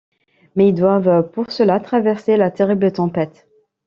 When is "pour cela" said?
1.29-1.79